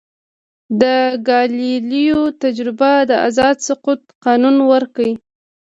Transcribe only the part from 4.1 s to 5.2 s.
قانون ورکړ.